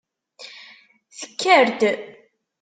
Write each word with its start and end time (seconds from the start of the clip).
Tekker-d. 1.19 1.81